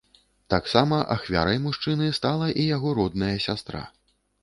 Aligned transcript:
Таксама 0.53 1.01
ахвярай 1.17 1.61
мужчыны 1.67 2.09
стала 2.21 2.51
і 2.65 2.69
яго 2.75 2.99
родная 3.01 3.35
сястра. 3.49 3.89